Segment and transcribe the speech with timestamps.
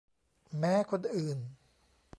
[0.59, 1.37] แม้คนอื่น